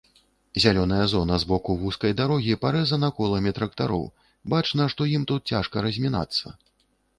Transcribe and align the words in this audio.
Зялёная 0.61 1.01
зона 1.11 1.35
збоку 1.43 1.75
вузкай 1.81 2.15
дарогі 2.21 2.55
парэзана 2.63 3.11
коламі 3.19 3.55
трактароў, 3.59 4.03
бачна, 4.57 4.91
што 4.97 5.01
ім 5.21 5.29
тут 5.35 5.41
цяжка 5.55 5.87
размінацца. 5.91 6.45